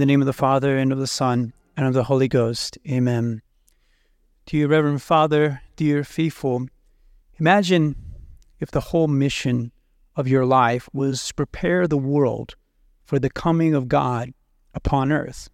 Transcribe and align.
the 0.00 0.06
name 0.06 0.22
of 0.22 0.26
the 0.26 0.32
Father, 0.32 0.78
and 0.78 0.92
of 0.92 0.98
the 0.98 1.06
Son, 1.06 1.52
and 1.76 1.86
of 1.86 1.92
the 1.92 2.04
Holy 2.04 2.26
Ghost. 2.26 2.78
Amen. 2.88 3.42
Dear 4.46 4.66
Reverend 4.66 5.02
Father, 5.02 5.60
dear 5.76 6.04
faithful, 6.04 6.68
imagine 7.38 7.94
if 8.60 8.70
the 8.70 8.80
whole 8.80 9.08
mission 9.08 9.72
of 10.16 10.26
your 10.26 10.46
life 10.46 10.88
was 10.94 11.26
to 11.26 11.34
prepare 11.34 11.86
the 11.86 11.98
world 11.98 12.54
for 13.04 13.18
the 13.18 13.28
coming 13.28 13.74
of 13.74 13.88
God 13.88 14.32
upon 14.72 15.12
earth. 15.12 15.50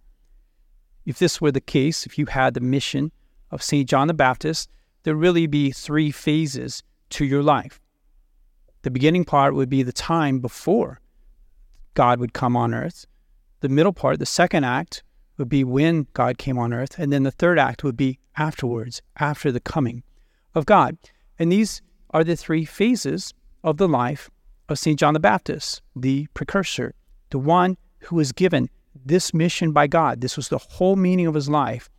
If 1.05 1.19
this 1.19 1.41
were 1.41 1.51
the 1.51 1.61
case, 1.61 2.07
if 2.07 2.17
you 2.17 2.27
had 2.27 2.55
the 2.55 2.61
mission 2.61 3.11
of 3.51 3.65
St. 3.65 3.89
John 3.89 4.07
the 4.07 4.15
Baptist, 4.15 4.71
there'd 5.03 5.17
really 5.17 5.49
be 5.49 5.73
three 5.73 6.13
phases 6.13 6.85
to 7.11 7.25
your 7.25 7.43
life. 7.43 7.81
The 8.83 8.93
beginning 8.93 9.25
part 9.25 9.57
would 9.57 9.69
be 9.69 9.83
the 9.83 9.93
time 9.93 10.39
before 10.39 11.01
God 11.95 12.21
would 12.21 12.33
come 12.33 12.57
on 12.57 12.73
earth. 12.73 13.07
The 13.61 13.69
middle 13.69 13.93
part, 13.93 14.19
the 14.19 14.27
second 14.27 14.65
act, 14.65 15.03
would 15.39 15.49
be 15.49 15.65
when 15.65 16.07
God 16.13 16.39
came 16.39 16.59
on 16.59 16.73
earth. 16.73 16.99
And 16.99 17.13
then 17.13 17.23
the 17.23 17.31
third 17.31 17.59
act 17.59 17.85
would 17.85 17.97
be 17.97 18.19
afterwards, 18.37 19.03
after 19.17 19.51
the 19.53 19.61
coming 19.61 20.03
of 20.55 20.67
God. 20.67 20.97
And 21.39 21.53
these 21.53 21.83
are 22.11 22.25
the 22.25 22.37
three 22.37 22.65
phases 22.65 23.35
of 23.63 23.77
the 23.77 23.89
life 23.89 24.31
of 24.69 24.79
St. 24.79 24.99
John 24.99 25.15
the 25.15 25.21
Baptist, 25.21 25.83
the 25.95 26.27
precursor, 26.35 26.95
the 27.31 27.39
one 27.39 27.77
who 28.01 28.17
was 28.17 28.33
given 28.33 28.69
this 29.05 29.35
mission 29.35 29.73
by 29.73 29.87
God. 29.87 30.21
This 30.21 30.37
was 30.37 30.49
the 30.49 30.59
whole 30.59 30.97
meaning 30.97 31.27
of 31.27 31.35
his 31.35 31.49
life 31.49 31.91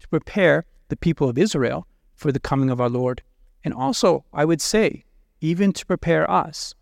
to 0.00 0.08
prepare 0.08 0.64
the 0.88 0.96
people 0.96 1.28
of 1.28 1.38
Israel 1.38 1.86
for 2.14 2.32
the 2.32 2.40
coming 2.40 2.70
of 2.70 2.80
our 2.80 2.88
Lord. 2.88 3.22
And 3.64 3.74
also, 3.74 4.24
I 4.32 4.44
would 4.44 4.60
say, 4.60 5.04
even 5.40 5.72
to 5.72 5.86
prepare 5.86 6.30
us. 6.30 6.74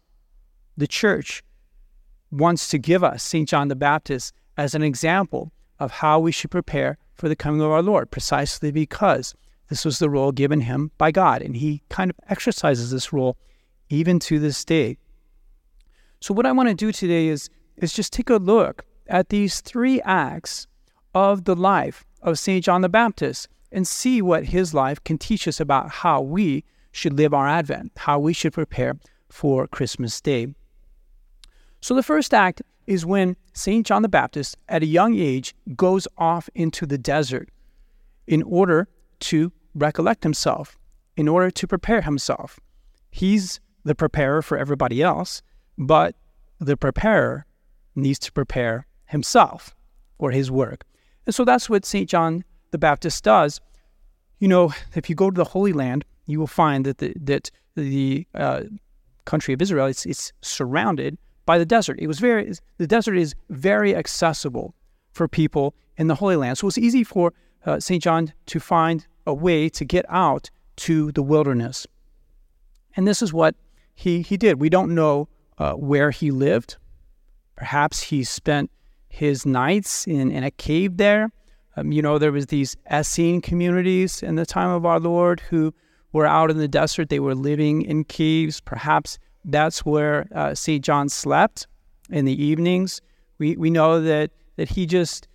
The 0.76 0.86
church 0.86 1.42
wants 2.30 2.68
to 2.68 2.78
give 2.78 3.04
us 3.04 3.22
St. 3.22 3.48
John 3.48 3.68
the 3.68 3.76
Baptist 3.76 4.34
as 4.56 4.74
an 4.74 4.82
example 4.82 5.52
of 5.78 5.90
how 5.90 6.18
we 6.18 6.32
should 6.32 6.50
prepare 6.50 6.98
for 7.14 7.28
the 7.28 7.36
coming 7.36 7.60
of 7.60 7.70
our 7.70 7.82
Lord, 7.82 8.10
precisely 8.10 8.70
because 8.70 9.34
this 9.68 9.84
was 9.84 9.98
the 9.98 10.10
role 10.10 10.32
given 10.32 10.60
him 10.60 10.90
by 10.98 11.10
God. 11.10 11.42
And 11.42 11.56
he 11.56 11.82
kind 11.88 12.10
of 12.10 12.16
exercises 12.28 12.90
this 12.90 13.12
role 13.12 13.36
even 13.88 14.18
to 14.20 14.38
this 14.38 14.64
day. 14.64 14.96
So, 16.20 16.34
what 16.34 16.46
I 16.46 16.52
want 16.52 16.68
to 16.68 16.74
do 16.74 16.92
today 16.92 17.28
is, 17.28 17.50
is 17.76 17.92
just 17.92 18.12
take 18.12 18.30
a 18.30 18.36
look 18.36 18.84
at 19.06 19.28
these 19.28 19.60
three 19.60 20.00
acts 20.02 20.66
of 21.14 21.44
the 21.44 21.56
life 21.56 22.04
of 22.22 22.38
St. 22.38 22.64
John 22.64 22.80
the 22.80 22.88
Baptist 22.88 23.48
and 23.70 23.86
see 23.86 24.22
what 24.22 24.46
his 24.46 24.72
life 24.72 25.02
can 25.04 25.18
teach 25.18 25.46
us 25.46 25.60
about 25.60 25.90
how 25.90 26.20
we 26.20 26.64
should 26.92 27.12
live 27.12 27.34
our 27.34 27.46
Advent, 27.46 27.92
how 27.96 28.18
we 28.18 28.32
should 28.32 28.54
prepare 28.54 28.96
for 29.28 29.66
Christmas 29.66 30.20
Day. 30.20 30.48
So, 31.86 31.94
the 31.94 32.02
first 32.02 32.34
act 32.34 32.62
is 32.88 33.06
when 33.06 33.36
St. 33.52 33.86
John 33.86 34.02
the 34.02 34.08
Baptist, 34.08 34.56
at 34.68 34.82
a 34.82 34.86
young 34.86 35.14
age, 35.14 35.54
goes 35.76 36.08
off 36.18 36.50
into 36.52 36.84
the 36.84 36.98
desert 36.98 37.48
in 38.26 38.42
order 38.42 38.88
to 39.20 39.52
recollect 39.72 40.24
himself, 40.24 40.76
in 41.16 41.28
order 41.28 41.48
to 41.48 41.66
prepare 41.68 42.00
himself. 42.00 42.58
He's 43.12 43.60
the 43.84 43.94
preparer 43.94 44.42
for 44.42 44.58
everybody 44.58 45.00
else, 45.00 45.42
but 45.78 46.16
the 46.58 46.76
preparer 46.76 47.46
needs 47.94 48.18
to 48.18 48.32
prepare 48.32 48.88
himself 49.04 49.72
for 50.18 50.32
his 50.32 50.50
work. 50.50 50.84
And 51.24 51.36
so 51.36 51.44
that's 51.44 51.70
what 51.70 51.86
St. 51.86 52.10
John 52.10 52.42
the 52.72 52.78
Baptist 52.78 53.22
does. 53.22 53.60
You 54.40 54.48
know, 54.48 54.72
if 54.96 55.08
you 55.08 55.14
go 55.14 55.30
to 55.30 55.36
the 55.36 55.44
Holy 55.44 55.72
Land, 55.72 56.04
you 56.26 56.40
will 56.40 56.48
find 56.48 56.84
that 56.84 56.98
the, 56.98 57.14
that 57.20 57.52
the 57.76 58.26
uh, 58.34 58.62
country 59.24 59.54
of 59.54 59.62
Israel 59.62 59.86
is 59.86 60.04
it's 60.04 60.32
surrounded 60.42 61.16
by 61.46 61.56
the 61.58 61.64
desert. 61.64 61.98
It 61.98 62.08
was 62.08 62.18
very 62.18 62.52
the 62.76 62.86
desert 62.86 63.16
is 63.16 63.34
very 63.48 63.96
accessible 63.96 64.74
for 65.12 65.26
people 65.26 65.74
in 65.96 66.08
the 66.08 66.14
Holy 66.14 66.36
Land. 66.36 66.58
So 66.58 66.64
it 66.64 66.66
was 66.66 66.78
easy 66.78 67.04
for 67.04 67.32
uh, 67.64 67.80
St. 67.80 68.02
John 68.02 68.32
to 68.46 68.60
find 68.60 69.06
a 69.26 69.32
way 69.32 69.68
to 69.70 69.84
get 69.84 70.04
out 70.08 70.50
to 70.76 71.10
the 71.12 71.22
wilderness. 71.22 71.86
And 72.96 73.08
this 73.08 73.22
is 73.22 73.32
what 73.32 73.54
he, 73.94 74.22
he 74.22 74.36
did. 74.36 74.60
We 74.60 74.68
don't 74.68 74.94
know 74.94 75.28
uh, 75.58 75.72
where 75.72 76.10
he 76.10 76.30
lived. 76.30 76.76
Perhaps 77.56 78.02
he 78.02 78.24
spent 78.24 78.70
his 79.08 79.46
nights 79.46 80.06
in, 80.06 80.30
in 80.30 80.44
a 80.44 80.50
cave 80.50 80.98
there. 80.98 81.30
Um, 81.76 81.92
you 81.92 82.02
know, 82.02 82.18
there 82.18 82.32
was 82.32 82.46
these 82.46 82.76
Essene 82.90 83.40
communities 83.40 84.22
in 84.22 84.34
the 84.34 84.46
time 84.46 84.70
of 84.70 84.84
our 84.84 85.00
Lord 85.00 85.40
who 85.40 85.72
were 86.12 86.26
out 86.26 86.50
in 86.50 86.58
the 86.58 86.68
desert. 86.68 87.08
They 87.08 87.20
were 87.20 87.34
living 87.34 87.82
in 87.82 88.04
caves. 88.04 88.60
Perhaps 88.60 89.18
that's 89.46 89.86
where 89.86 90.26
uh, 90.34 90.54
St. 90.54 90.84
John 90.84 91.08
slept 91.08 91.66
in 92.10 92.24
the 92.24 92.44
evenings. 92.44 93.00
We, 93.38 93.56
we 93.56 93.70
know 93.70 94.00
that, 94.00 94.32
that 94.56 94.70
he 94.70 94.86
just 94.86 95.28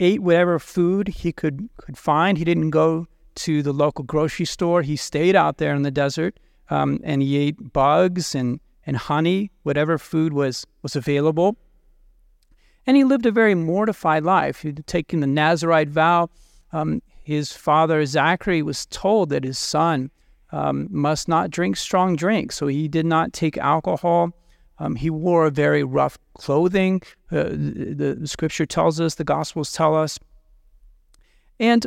ate 0.00 0.22
whatever 0.22 0.58
food 0.58 1.08
he 1.08 1.32
could, 1.32 1.68
could 1.76 1.98
find. 1.98 2.38
He 2.38 2.44
didn't 2.44 2.70
go 2.70 3.06
to 3.36 3.62
the 3.62 3.72
local 3.72 4.04
grocery 4.04 4.46
store. 4.46 4.82
He 4.82 4.96
stayed 4.96 5.36
out 5.36 5.58
there 5.58 5.74
in 5.74 5.82
the 5.82 5.90
desert 5.90 6.38
um, 6.70 7.00
and 7.04 7.22
he 7.22 7.36
ate 7.36 7.72
bugs 7.72 8.34
and, 8.34 8.58
and 8.86 8.96
honey, 8.96 9.50
whatever 9.62 9.98
food 9.98 10.32
was, 10.32 10.66
was 10.82 10.96
available. 10.96 11.56
And 12.86 12.96
he 12.96 13.04
lived 13.04 13.26
a 13.26 13.30
very 13.30 13.54
mortified 13.54 14.22
life. 14.22 14.62
He'd 14.62 14.86
taken 14.86 15.20
the 15.20 15.26
Nazarite 15.26 15.90
vow. 15.90 16.30
Um, 16.72 17.02
his 17.22 17.52
father, 17.52 18.04
Zachary, 18.06 18.62
was 18.62 18.86
told 18.86 19.28
that 19.28 19.44
his 19.44 19.58
son 19.58 20.10
um, 20.50 20.88
must 20.90 21.28
not 21.28 21.50
drink 21.50 21.76
strong 21.76 22.16
drink. 22.16 22.52
So 22.52 22.66
he 22.66 22.88
did 22.88 23.06
not 23.06 23.32
take 23.32 23.58
alcohol. 23.58 24.32
Um, 24.78 24.94
he 24.94 25.10
wore 25.10 25.50
very 25.50 25.82
rough 25.82 26.18
clothing. 26.34 27.02
Uh, 27.30 27.44
the, 27.50 28.16
the, 28.20 28.28
scripture 28.28 28.66
tells 28.66 29.00
us, 29.00 29.16
the 29.16 29.24
Gospels 29.24 29.72
tell 29.72 29.96
us. 29.96 30.18
And 31.58 31.86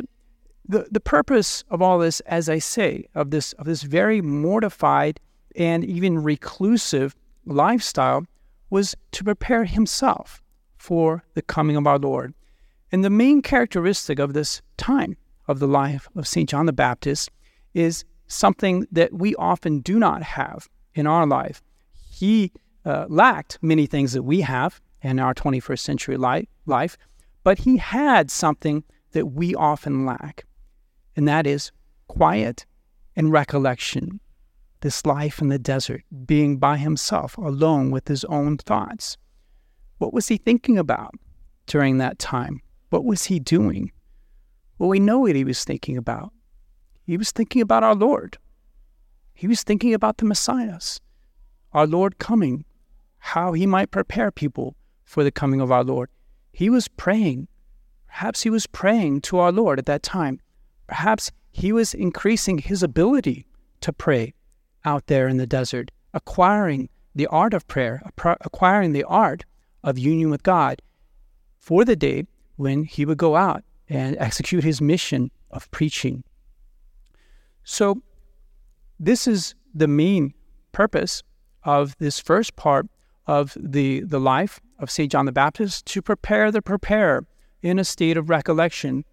the, 0.68 0.86
the 0.90 1.00
purpose 1.00 1.64
of 1.70 1.80
all 1.80 1.98
this, 1.98 2.20
as 2.20 2.48
I 2.48 2.58
say, 2.58 3.06
of 3.14 3.30
this, 3.30 3.52
of 3.54 3.66
this 3.66 3.82
very 3.82 4.20
mortified 4.20 5.18
and 5.56 5.84
even 5.84 6.22
reclusive 6.22 7.16
lifestyle 7.46 8.26
was 8.70 8.94
to 9.12 9.24
prepare 9.24 9.64
himself 9.64 10.42
for 10.76 11.24
the 11.34 11.42
coming 11.42 11.76
of 11.76 11.86
our 11.86 11.98
Lord. 11.98 12.34
And 12.90 13.02
the 13.02 13.10
main 13.10 13.42
characteristic 13.42 14.18
of 14.18 14.34
this 14.34 14.60
time 14.76 15.16
of 15.48 15.58
the 15.58 15.66
life 15.66 16.08
of 16.14 16.28
St. 16.28 16.48
John 16.48 16.66
the 16.66 16.72
Baptist 16.72 17.30
is 17.74 18.04
something 18.32 18.86
that 18.90 19.12
we 19.12 19.34
often 19.36 19.80
do 19.80 19.98
not 19.98 20.22
have 20.22 20.68
in 20.94 21.06
our 21.06 21.26
life. 21.26 21.62
He 22.10 22.52
uh, 22.84 23.06
lacked 23.08 23.58
many 23.62 23.86
things 23.86 24.12
that 24.12 24.22
we 24.22 24.40
have 24.40 24.80
in 25.02 25.18
our 25.18 25.34
21st 25.34 25.78
century 25.78 26.16
li- 26.16 26.48
life, 26.66 26.96
but 27.44 27.58
he 27.58 27.76
had 27.76 28.30
something 28.30 28.84
that 29.12 29.26
we 29.26 29.54
often 29.54 30.06
lack, 30.06 30.44
and 31.16 31.28
that 31.28 31.46
is 31.46 31.70
quiet 32.08 32.66
and 33.16 33.32
recollection. 33.32 34.20
This 34.80 35.06
life 35.06 35.40
in 35.40 35.48
the 35.48 35.58
desert, 35.58 36.02
being 36.26 36.56
by 36.56 36.76
himself, 36.76 37.36
alone 37.38 37.90
with 37.90 38.08
his 38.08 38.24
own 38.24 38.58
thoughts. 38.58 39.16
What 39.98 40.12
was 40.12 40.26
he 40.26 40.38
thinking 40.38 40.76
about 40.76 41.14
during 41.66 41.98
that 41.98 42.18
time? 42.18 42.62
What 42.90 43.04
was 43.04 43.24
he 43.24 43.38
doing? 43.38 43.92
Well, 44.78 44.88
we 44.88 44.98
know 44.98 45.20
what 45.20 45.36
he 45.36 45.44
was 45.44 45.62
thinking 45.62 45.96
about. 45.96 46.32
He 47.04 47.16
was 47.16 47.32
thinking 47.32 47.62
about 47.62 47.82
our 47.82 47.94
Lord. 47.94 48.38
He 49.34 49.48
was 49.48 49.62
thinking 49.62 49.92
about 49.92 50.18
the 50.18 50.24
Messiah, 50.24 50.78
our 51.72 51.86
Lord 51.86 52.18
coming, 52.18 52.64
how 53.18 53.52
he 53.52 53.66
might 53.66 53.90
prepare 53.90 54.30
people 54.30 54.76
for 55.04 55.24
the 55.24 55.32
coming 55.32 55.60
of 55.60 55.72
our 55.72 55.82
Lord. 55.82 56.10
He 56.52 56.70
was 56.70 56.88
praying. 56.88 57.48
Perhaps 58.06 58.42
he 58.42 58.50
was 58.50 58.66
praying 58.66 59.22
to 59.22 59.38
our 59.38 59.50
Lord 59.50 59.78
at 59.78 59.86
that 59.86 60.02
time. 60.02 60.40
Perhaps 60.86 61.32
he 61.50 61.72
was 61.72 61.94
increasing 61.94 62.58
his 62.58 62.82
ability 62.82 63.46
to 63.80 63.92
pray 63.92 64.34
out 64.84 65.06
there 65.06 65.28
in 65.28 65.38
the 65.38 65.46
desert, 65.46 65.90
acquiring 66.14 66.88
the 67.14 67.26
art 67.26 67.54
of 67.54 67.66
prayer, 67.66 68.02
acquiring 68.42 68.92
the 68.92 69.04
art 69.04 69.44
of 69.82 69.98
union 69.98 70.30
with 70.30 70.42
God 70.42 70.80
for 71.58 71.84
the 71.84 71.96
day 71.96 72.26
when 72.56 72.84
he 72.84 73.04
would 73.04 73.18
go 73.18 73.34
out 73.34 73.64
and 73.88 74.16
execute 74.18 74.62
his 74.62 74.80
mission 74.80 75.30
of 75.50 75.70
preaching 75.70 76.22
so, 77.64 78.02
this 78.98 79.26
is 79.26 79.54
the 79.74 79.88
main 79.88 80.34
purpose 80.72 81.22
of 81.64 81.96
this 81.98 82.18
first 82.18 82.56
part 82.56 82.86
of 83.26 83.56
the, 83.58 84.00
the 84.00 84.20
life 84.20 84.60
of 84.78 84.90
St. 84.90 85.10
John 85.10 85.26
the 85.26 85.32
Baptist 85.32 85.86
to 85.86 86.02
prepare 86.02 86.50
the 86.50 86.62
preparer 86.62 87.26
in 87.62 87.78
a 87.78 87.84
state 87.84 88.16
of 88.16 88.28
recollection. 88.28 89.04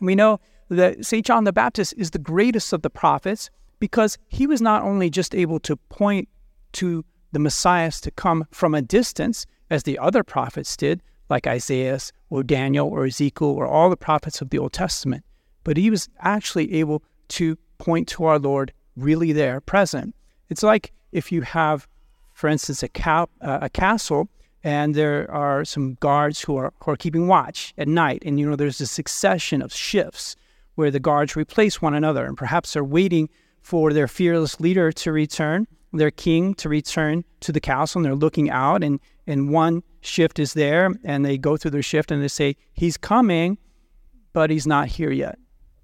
We 0.00 0.14
know 0.14 0.40
that 0.68 1.04
St. 1.04 1.24
John 1.24 1.44
the 1.44 1.52
Baptist 1.52 1.94
is 1.96 2.10
the 2.10 2.18
greatest 2.18 2.72
of 2.72 2.82
the 2.82 2.90
prophets 2.90 3.50
because 3.80 4.18
he 4.28 4.46
was 4.46 4.60
not 4.60 4.82
only 4.82 5.10
just 5.10 5.34
able 5.34 5.60
to 5.60 5.76
point 5.76 6.28
to 6.72 7.04
the 7.32 7.38
Messiah 7.38 7.90
to 7.90 8.10
come 8.10 8.46
from 8.50 8.74
a 8.74 8.82
distance, 8.82 9.46
as 9.70 9.84
the 9.84 9.98
other 9.98 10.22
prophets 10.22 10.76
did, 10.76 11.02
like 11.30 11.46
Isaiah 11.46 11.98
or 12.28 12.42
Daniel 12.42 12.88
or 12.88 13.06
Ezekiel 13.06 13.48
or 13.48 13.66
all 13.66 13.88
the 13.88 13.96
prophets 13.96 14.42
of 14.42 14.50
the 14.50 14.58
Old 14.58 14.74
Testament, 14.74 15.24
but 15.64 15.78
he 15.78 15.88
was 15.88 16.08
actually 16.20 16.74
able 16.74 17.02
to 17.28 17.56
point 17.78 18.08
to 18.08 18.24
our 18.24 18.38
Lord 18.38 18.72
really 18.96 19.32
there, 19.32 19.60
present. 19.60 20.14
It's 20.48 20.62
like 20.62 20.92
if 21.12 21.32
you 21.32 21.42
have, 21.42 21.88
for 22.34 22.48
instance, 22.48 22.82
a, 22.82 22.88
ca- 22.88 23.26
uh, 23.40 23.60
a 23.62 23.68
castle 23.68 24.28
and 24.64 24.94
there 24.94 25.30
are 25.30 25.64
some 25.64 25.94
guards 25.94 26.40
who 26.40 26.56
are, 26.56 26.72
who 26.82 26.92
are 26.92 26.96
keeping 26.96 27.26
watch 27.26 27.74
at 27.78 27.88
night. 27.88 28.22
And, 28.24 28.38
you 28.38 28.48
know, 28.48 28.56
there's 28.56 28.80
a 28.80 28.86
succession 28.86 29.60
of 29.60 29.72
shifts 29.72 30.36
where 30.74 30.90
the 30.90 31.00
guards 31.00 31.36
replace 31.36 31.82
one 31.82 31.94
another, 31.94 32.24
and 32.24 32.36
perhaps 32.36 32.72
they're 32.72 32.84
waiting 32.84 33.28
for 33.60 33.92
their 33.92 34.08
fearless 34.08 34.60
leader 34.60 34.90
to 34.90 35.12
return, 35.12 35.66
their 35.92 36.10
king 36.10 36.54
to 36.54 36.68
return 36.68 37.24
to 37.40 37.52
the 37.52 37.60
castle, 37.60 37.98
and 37.98 38.06
they're 38.06 38.14
looking 38.14 38.50
out, 38.50 38.82
and, 38.82 38.98
and 39.26 39.50
one 39.50 39.82
shift 40.00 40.38
is 40.38 40.54
there, 40.54 40.90
and 41.04 41.24
they 41.24 41.36
go 41.36 41.56
through 41.56 41.72
their 41.72 41.82
shift 41.82 42.10
and 42.10 42.22
they 42.22 42.28
say, 42.28 42.56
He's 42.72 42.96
coming, 42.96 43.58
but 44.32 44.50
he's 44.50 44.66
not 44.66 44.88
here 44.88 45.10
yet. 45.10 45.38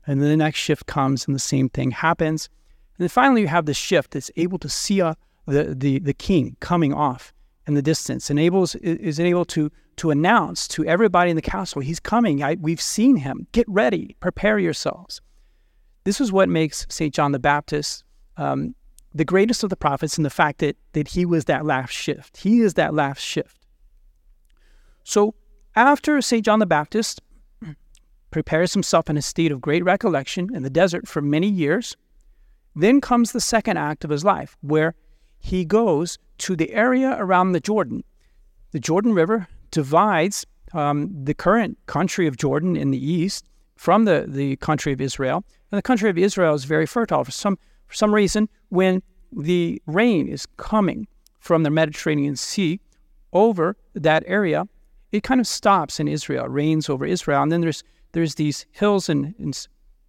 And 0.08 0.20
then 0.20 0.30
the 0.30 0.36
next 0.36 0.58
shift 0.58 0.86
comes, 0.86 1.26
and 1.26 1.36
the 1.36 1.40
same 1.40 1.68
thing 1.68 1.92
happens. 1.92 2.48
And 2.96 3.04
then 3.04 3.08
finally, 3.08 3.42
you 3.42 3.46
have 3.46 3.66
the 3.66 3.74
shift 3.74 4.12
that's 4.12 4.30
able 4.36 4.58
to 4.58 4.68
see 4.68 5.00
uh, 5.00 5.14
the, 5.46 5.74
the, 5.76 6.00
the 6.00 6.14
king 6.14 6.56
coming 6.58 6.92
off 6.92 7.32
in 7.68 7.74
the 7.74 7.82
distance, 7.82 8.30
enables 8.30 8.74
is 8.76 9.20
able 9.20 9.44
to 9.44 9.70
to 9.96 10.10
announce 10.10 10.66
to 10.68 10.84
everybody 10.86 11.30
in 11.30 11.36
the 11.36 11.42
castle, 11.42 11.82
he's 11.82 12.00
coming. 12.00 12.42
I, 12.42 12.56
we've 12.60 12.80
seen 12.80 13.16
him. 13.16 13.46
Get 13.52 13.68
ready. 13.68 14.16
Prepare 14.20 14.58
yourselves. 14.58 15.20
This 16.04 16.20
is 16.20 16.32
what 16.32 16.48
makes 16.48 16.86
St. 16.88 17.12
John 17.12 17.32
the 17.32 17.38
Baptist 17.38 18.04
um, 18.36 18.74
the 19.12 19.24
greatest 19.24 19.64
of 19.64 19.70
the 19.70 19.76
prophets 19.76 20.16
in 20.16 20.24
the 20.24 20.30
fact 20.30 20.60
that, 20.60 20.76
that 20.92 21.08
he 21.08 21.26
was 21.26 21.46
that 21.46 21.66
last 21.66 21.90
shift. 21.90 22.36
He 22.36 22.60
is 22.60 22.74
that 22.74 22.94
last 22.94 23.20
shift. 23.20 23.66
So 25.02 25.34
after 25.74 26.20
St. 26.22 26.44
John 26.44 26.60
the 26.60 26.66
Baptist 26.66 27.20
prepares 28.30 28.72
himself 28.72 29.08
in 29.08 29.16
a 29.16 29.22
state 29.22 29.52
of 29.52 29.60
great 29.60 29.84
recollection 29.84 30.54
in 30.54 30.62
the 30.62 30.70
desert 30.70 31.08
for 31.08 31.22
many 31.22 31.48
years, 31.48 31.96
then 32.74 33.00
comes 33.00 33.32
the 33.32 33.40
second 33.40 33.76
act 33.76 34.04
of 34.04 34.10
his 34.10 34.24
life, 34.24 34.56
where 34.60 34.94
he 35.38 35.64
goes 35.64 36.18
to 36.38 36.56
the 36.56 36.72
area 36.72 37.16
around 37.18 37.52
the 37.52 37.60
Jordan. 37.60 38.04
The 38.72 38.80
Jordan 38.80 39.14
River 39.14 39.48
divides 39.70 40.44
um, 40.74 41.10
the 41.24 41.34
current 41.34 41.78
country 41.86 42.26
of 42.26 42.36
Jordan 42.36 42.76
in 42.76 42.90
the 42.90 43.12
east 43.12 43.46
from 43.76 44.04
the, 44.04 44.26
the 44.28 44.56
country 44.56 44.92
of 44.92 45.00
Israel. 45.00 45.44
And 45.70 45.78
the 45.78 45.82
country 45.82 46.10
of 46.10 46.18
Israel 46.18 46.54
is 46.54 46.64
very 46.64 46.86
fertile. 46.86 47.24
For 47.24 47.30
some, 47.30 47.58
for 47.86 47.94
some 47.94 48.14
reason, 48.14 48.48
when 48.68 49.02
the 49.32 49.80
rain 49.86 50.28
is 50.28 50.46
coming 50.56 51.06
from 51.38 51.62
the 51.62 51.70
Mediterranean 51.70 52.36
Sea 52.36 52.80
over 53.32 53.76
that 53.94 54.24
area, 54.26 54.66
it 55.12 55.22
kind 55.22 55.40
of 55.40 55.46
stops 55.46 56.00
in 56.00 56.08
Israel, 56.08 56.48
rains 56.48 56.88
over 56.88 57.06
Israel. 57.06 57.42
And 57.42 57.52
then 57.52 57.60
there's, 57.60 57.82
there's 58.12 58.36
these 58.36 58.66
hills 58.70 59.08
and, 59.08 59.34
and 59.38 59.66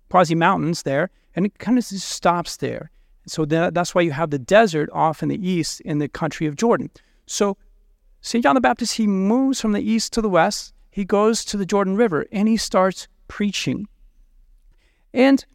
quasi 0.10 0.36
mountains 0.36 0.84
there, 0.84 1.10
and 1.36 1.46
it 1.46 1.60
kind 1.60 1.78
of 1.78 1.88
just 1.88 2.10
stops 2.10 2.58
there. 2.58 2.92
So 3.28 3.46
that, 3.46 3.74
that's 3.74 3.94
why 3.94 4.02
you 4.02 4.12
have 4.12 4.32
the 4.32 4.40
desert 4.40 4.90
off 4.92 5.22
in 5.22 5.30
the 5.30 5.48
east 5.48 5.82
in 5.82 6.00
the 6.00 6.08
country 6.08 6.48
of 6.48 6.56
Jordan. 6.56 6.90
So 7.28 7.58
St. 8.22 8.44
John 8.44 8.56
the 8.56 8.62
Baptist, 8.62 8.96
he 8.96 9.08
moves 9.08 9.62
from 9.62 9.72
the 9.72 9.82
east 9.82 10.14
to 10.14 10.22
the 10.22 10.30
west. 10.30 10.74
He 10.92 11.06
goes 11.06 11.46
to 11.46 11.58
the 11.58 11.66
Jordan 11.66 11.96
River 11.96 12.26
and 12.32 12.48
he 12.48 12.58
starts 12.58 13.08
preaching. 13.28 13.88
And 15.14 15.46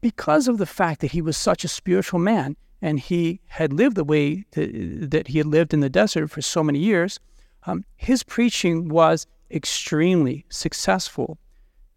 because 0.00 0.48
of 0.48 0.58
the 0.58 0.66
fact 0.66 1.00
that 1.00 1.12
he 1.12 1.22
was 1.22 1.36
such 1.36 1.64
a 1.64 1.68
spiritual 1.68 2.18
man 2.18 2.56
and 2.80 2.98
he 2.98 3.40
had 3.46 3.72
lived 3.72 3.96
the 3.96 4.04
way 4.04 4.44
that, 4.52 5.28
he 5.28 5.38
had 5.38 5.46
lived 5.46 5.72
in 5.72 5.80
the 5.80 5.90
desert 5.90 6.28
for 6.28 6.42
so 6.42 6.64
many 6.64 6.80
years, 6.80 7.20
um, 7.66 7.84
his 7.96 8.22
preaching 8.24 8.88
was 8.88 9.26
extremely 9.50 10.44
successful. 10.48 11.38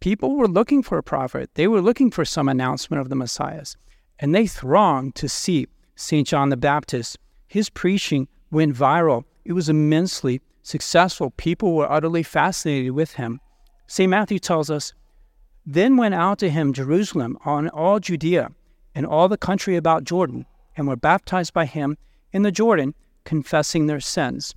People 0.00 0.36
were 0.36 0.48
looking 0.48 0.82
for 0.82 0.98
a 0.98 1.02
prophet, 1.02 1.50
they 1.54 1.66
were 1.66 1.80
looking 1.80 2.10
for 2.10 2.24
some 2.24 2.48
announcement 2.48 3.00
of 3.00 3.08
the 3.08 3.16
Messiah, 3.16 3.64
and 4.18 4.34
they 4.34 4.46
thronged 4.46 5.14
to 5.16 5.28
see 5.28 5.66
St. 5.94 6.26
John 6.26 6.50
the 6.50 6.56
Baptist. 6.56 7.18
His 7.48 7.70
preaching 7.70 8.28
went 8.50 8.76
viral 8.76 9.24
it 9.46 9.52
was 9.52 9.68
immensely 9.68 10.40
successful. 10.64 11.30
People 11.30 11.72
were 11.72 11.90
utterly 11.90 12.24
fascinated 12.24 12.90
with 12.90 13.12
him. 13.12 13.40
St. 13.86 14.10
Matthew 14.10 14.40
tells 14.40 14.70
us, 14.70 14.92
Then 15.64 15.96
went 15.96 16.16
out 16.16 16.40
to 16.40 16.50
him 16.50 16.72
Jerusalem 16.72 17.38
on 17.44 17.68
all 17.68 18.00
Judea 18.00 18.50
and 18.92 19.06
all 19.06 19.28
the 19.28 19.38
country 19.38 19.76
about 19.76 20.02
Jordan, 20.02 20.46
and 20.76 20.88
were 20.88 20.96
baptized 20.96 21.54
by 21.54 21.64
him 21.64 21.96
in 22.32 22.42
the 22.42 22.50
Jordan, 22.50 22.92
confessing 23.24 23.86
their 23.86 24.00
sins. 24.00 24.56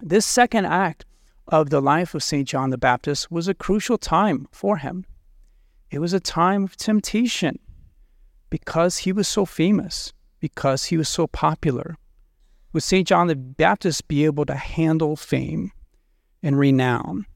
This 0.00 0.24
second 0.24 0.66
act 0.66 1.04
of 1.48 1.70
the 1.70 1.80
life 1.80 2.14
of 2.14 2.22
St. 2.22 2.46
John 2.46 2.70
the 2.70 2.78
Baptist 2.78 3.30
was 3.30 3.48
a 3.48 3.54
crucial 3.54 3.98
time 3.98 4.46
for 4.52 4.76
him. 4.76 5.04
It 5.90 5.98
was 5.98 6.12
a 6.12 6.20
time 6.20 6.64
of 6.64 6.76
temptation 6.76 7.58
because 8.50 8.98
he 8.98 9.12
was 9.12 9.26
so 9.26 9.44
famous, 9.44 10.12
because 10.38 10.84
he 10.84 10.96
was 10.96 11.08
so 11.08 11.26
popular, 11.26 11.96
would 12.72 12.82
St. 12.82 13.06
John 13.06 13.26
the 13.26 13.36
Baptist 13.36 14.06
be 14.06 14.24
able 14.24 14.46
to 14.46 14.54
handle 14.54 15.16
fame 15.16 15.72
and 16.42 16.58
renown 16.58 17.26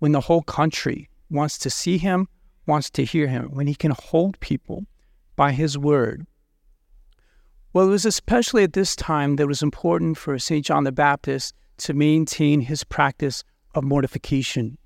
when 0.00 0.12
the 0.12 0.20
whole 0.20 0.42
country 0.42 1.08
wants 1.30 1.58
to 1.58 1.70
see 1.70 1.98
him, 1.98 2.28
wants 2.66 2.90
to 2.90 3.04
hear 3.04 3.28
him, 3.28 3.50
when 3.52 3.66
he 3.66 3.74
can 3.74 3.92
hold 3.92 4.38
people 4.40 4.86
by 5.36 5.52
his 5.52 5.78
word? 5.78 6.26
Well, 7.72 7.86
it 7.86 7.90
was 7.90 8.04
especially 8.04 8.64
at 8.64 8.72
this 8.72 8.96
time 8.96 9.36
that 9.36 9.44
it 9.44 9.46
was 9.46 9.62
important 9.62 10.18
for 10.18 10.38
St. 10.38 10.64
John 10.64 10.84
the 10.84 10.92
Baptist 10.92 11.54
to 11.80 11.94
maintain 11.94 12.62
his 12.62 12.84
practice 12.84 13.44
of 13.74 13.84
mortification. 13.84 14.78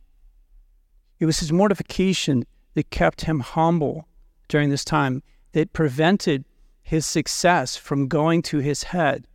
It 1.21 1.27
was 1.27 1.41
his 1.41 1.53
mortification 1.53 2.45
that 2.75 2.91
kept 2.91 3.23
him 3.23 3.41
humble 3.41 4.09
during 4.49 4.71
this 4.71 4.85
time, 4.85 5.23
that 5.53 5.73
prevented 5.73 6.45
his 6.83 7.07
success 7.07 7.77
from 7.77 8.09
going 8.09 8.43
to 8.43 8.59
his 8.59 8.85
head 8.85 9.27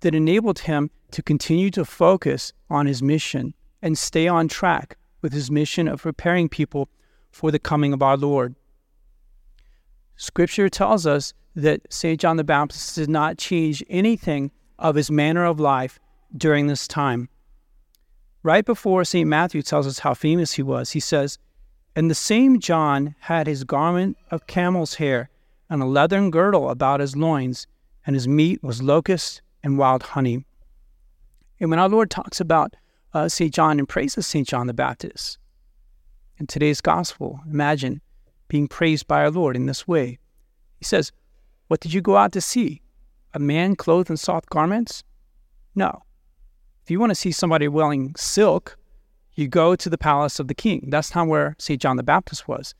that 0.00 0.14
enabled 0.14 0.60
him 0.60 0.90
to 1.10 1.22
continue 1.22 1.70
to 1.70 1.84
focus 1.84 2.52
on 2.70 2.86
his 2.86 3.02
mission 3.02 3.54
and 3.82 3.98
stay 3.98 4.26
on 4.28 4.48
track 4.48 4.96
with 5.22 5.32
his 5.32 5.50
mission 5.50 5.88
of 5.88 6.02
preparing 6.02 6.48
people 6.48 6.88
for 7.30 7.50
the 7.50 7.58
coming 7.58 7.92
of 7.92 8.02
our 8.02 8.16
Lord. 8.16 8.54
Scripture 10.16 10.68
tells 10.68 11.06
us 11.06 11.34
that 11.56 11.80
St. 11.92 12.20
John 12.20 12.36
the 12.36 12.44
Baptist 12.44 12.94
did 12.94 13.08
not 13.08 13.38
change 13.38 13.82
anything 13.88 14.50
of 14.78 14.94
his 14.94 15.10
manner 15.10 15.44
of 15.44 15.60
life 15.60 15.98
during 16.36 16.66
this 16.66 16.88
time. 16.88 17.28
Right 18.42 18.64
before 18.64 19.04
St. 19.04 19.28
Matthew 19.28 19.62
tells 19.62 19.86
us 19.86 20.00
how 20.00 20.14
famous 20.14 20.52
he 20.52 20.62
was, 20.62 20.90
he 20.90 21.00
says, 21.00 21.38
And 21.96 22.10
the 22.10 22.14
same 22.14 22.60
John 22.60 23.14
had 23.20 23.46
his 23.46 23.64
garment 23.64 24.16
of 24.30 24.46
camel's 24.46 24.94
hair 24.94 25.30
and 25.70 25.82
a 25.82 25.86
leathern 25.86 26.30
girdle 26.30 26.68
about 26.68 27.00
his 27.00 27.16
loins, 27.16 27.66
and 28.06 28.14
his 28.14 28.28
meat 28.28 28.62
was 28.62 28.82
locusts 28.82 29.40
and 29.62 29.78
wild 29.78 30.02
honey. 30.02 30.44
And 31.58 31.70
when 31.70 31.78
our 31.78 31.88
Lord 31.88 32.10
talks 32.10 32.40
about 32.40 32.74
uh, 33.14 33.28
St. 33.28 33.54
John 33.54 33.78
and 33.78 33.88
praises 33.88 34.26
St. 34.26 34.46
John 34.46 34.66
the 34.66 34.74
Baptist 34.74 35.38
in 36.38 36.46
today's 36.46 36.80
gospel, 36.80 37.40
imagine 37.50 38.02
being 38.48 38.68
praised 38.68 39.06
by 39.06 39.22
our 39.22 39.30
Lord 39.30 39.56
in 39.56 39.66
this 39.66 39.88
way. 39.88 40.18
He 40.78 40.84
says, 40.84 41.12
What 41.68 41.80
did 41.80 41.94
you 41.94 42.02
go 42.02 42.16
out 42.16 42.32
to 42.32 42.40
see? 42.40 42.82
A 43.32 43.38
man 43.38 43.74
clothed 43.74 44.10
in 44.10 44.16
soft 44.16 44.50
garments? 44.50 45.02
No. 45.74 46.02
If 46.84 46.90
you 46.90 47.00
want 47.00 47.10
to 47.10 47.14
see 47.14 47.32
somebody 47.32 47.66
wearing 47.66 48.14
silk, 48.14 48.76
you 49.32 49.48
go 49.48 49.74
to 49.74 49.88
the 49.88 49.96
palace 49.96 50.38
of 50.38 50.48
the 50.48 50.54
king. 50.54 50.84
That's 50.88 51.14
not 51.14 51.28
where 51.28 51.56
St. 51.58 51.80
John 51.80 51.96
the 51.96 52.02
Baptist 52.02 52.46
was. 52.46 52.74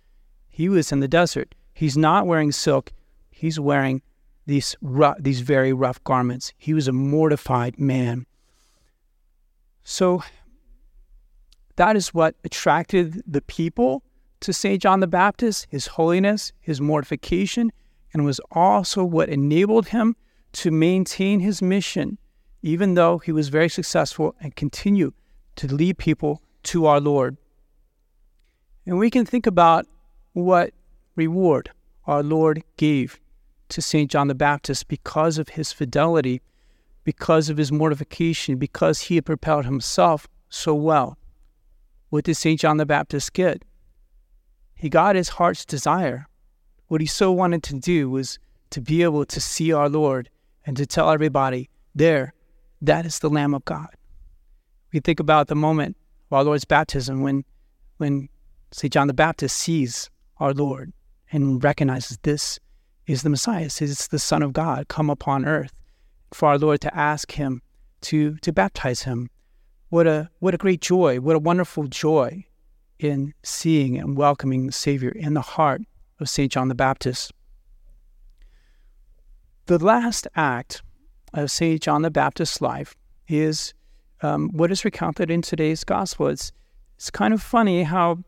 He 0.51 0.69
was 0.69 0.93
in 0.93 1.01
the 1.01 1.09
desert. 1.09 1.55
He's 1.73 1.97
not 1.97 2.27
wearing 2.27 2.53
silk, 2.53 2.93
he's 3.31 3.59
wearing 3.59 4.03
these, 4.47 4.77
rough, 4.83 5.17
these 5.19 5.41
very 5.41 5.73
rough 5.73 6.05
garments. 6.05 6.53
He 6.59 6.75
was 6.75 6.87
a 6.87 6.93
mortified 6.93 7.79
man. 7.79 8.27
So 9.85 10.23
that 11.77 11.97
is 11.97 12.13
what 12.13 12.35
attracted 12.45 13.23
the 13.27 13.41
people 13.41 14.03
to 14.41 14.53
St. 14.53 14.83
John 14.83 15.01
the 15.01 15.07
Baptist, 15.07 15.67
his 15.71 15.87
holiness, 15.87 16.53
his 16.61 16.79
mortification, 16.79 17.73
and 18.13 18.27
was 18.27 18.39
also 18.51 19.03
what 19.03 19.31
enabled 19.31 19.89
him 19.89 20.15
to 20.53 20.71
maintain 20.71 21.41
his 21.41 21.63
mission, 21.63 22.19
even 22.65 22.95
though 22.95 23.19
he 23.19 23.31
was 23.31 23.51
very 23.51 23.69
successful 23.69 24.35
and 24.41 24.57
continued 24.57 25.13
to 25.55 25.67
lead 25.67 25.99
people 25.99 26.41
to 26.63 26.87
our 26.87 26.99
Lord. 26.99 27.37
And 28.87 28.99
we 28.99 29.11
can 29.11 29.27
think 29.27 29.47
about 29.47 29.87
what 30.33 30.73
reward 31.15 31.71
our 32.07 32.23
Lord 32.23 32.65
gave 32.79 33.21
to 33.69 33.83
St. 33.83 34.11
John 34.11 34.29
the 34.29 34.35
Baptist 34.35 34.89
because 34.89 35.37
of 35.37 35.51
his 35.51 35.73
fidelity, 35.73 36.41
because 37.05 37.51
of 37.51 37.59
his 37.59 37.71
mortification, 37.71 38.57
because 38.57 39.03
he 39.03 39.17
had 39.17 39.27
prepared 39.27 39.67
himself 39.67 40.27
so 40.49 40.75
well. 40.75 41.19
What 42.09 42.25
did 42.25 42.37
St. 42.37 42.59
John 42.59 42.79
the 42.79 42.87
Baptist 42.87 43.35
get? 43.35 43.63
He 44.75 44.89
got 44.89 45.17
his 45.17 45.29
heart's 45.29 45.67
desire. 45.67 46.29
What 46.89 47.03
he 47.03 47.07
so 47.07 47.31
wanted 47.31 47.63
to 47.65 47.75
do 47.75 48.09
was 48.09 48.39
to 48.71 48.81
be 48.81 49.03
able 49.03 49.27
to 49.27 49.39
see 49.39 49.71
our 49.71 49.91
Lord 49.91 50.31
and 50.65 50.79
to 50.79 50.87
tell 50.87 51.11
everybody, 51.11 51.69
there, 51.95 52.33
that 52.87 53.07
is 53.07 53.19
the 53.19 53.31
Lamb 53.31 53.55
of 53.55 53.65
God. 53.65 53.89
We 54.93 55.01
think 55.01 55.21
about 55.21 55.49
the 55.49 55.55
moment 55.55 55.97
of 56.31 56.37
our 56.37 56.45
Lord's 56.45 56.65
baptism 56.65 57.23
when, 57.23 57.45
when 57.97 58.29
St. 58.73 58.93
John 58.93 59.07
the 59.07 59.15
Baptist 59.15 59.57
sees 59.57 60.11
our 60.39 60.53
Lord 60.53 60.93
and 61.33 61.63
recognizes 61.63 62.19
this 62.23 62.59
is 63.07 63.23
the 63.23 63.31
Messiah. 63.31 63.67
It's 63.67 64.09
the 64.09 64.19
Son 64.19 64.43
of 64.43 64.53
God 64.53 64.89
come 64.89 65.11
upon 65.11 65.45
earth. 65.45 65.73
For 66.33 66.49
our 66.49 66.59
Lord 66.59 66.81
to 66.81 66.97
ask 66.97 67.33
him 67.33 67.63
to, 68.03 68.37
to 68.39 68.53
baptize 68.53 69.03
him. 69.03 69.31
What 69.89 70.07
a, 70.07 70.29
what 70.41 70.55
a 70.55 70.59
great 70.59 70.81
joy, 70.81 71.21
what 71.21 71.37
a 71.37 71.39
wonderful 71.39 71.87
joy 71.87 72.45
in 72.99 73.35
seeing 73.43 73.97
and 73.97 74.17
welcoming 74.17 74.67
the 74.67 74.73
Savior 74.73 75.11
in 75.11 75.35
the 75.35 75.41
heart 75.41 75.83
of 76.19 76.29
St. 76.29 76.51
John 76.51 76.69
the 76.69 76.75
Baptist. 76.75 77.33
The 79.67 79.79
last 79.79 80.27
act 80.35 80.83
of 81.35 81.51
St. 81.51 81.83
John 81.83 82.03
the 82.03 82.11
Baptist's 82.11 82.61
life 82.61 82.95
is 83.29 83.75
um, 84.23 84.51
what 84.53 84.71
is 84.71 84.85
recounted 84.85 85.31
in 85.31 85.43
today's 85.43 85.85
Gospel. 85.85 86.29
It's, 86.29 86.53
it's 86.97 87.11
kind 87.11 87.35
of 87.35 87.43
funny 87.43 87.83
how 87.83 88.21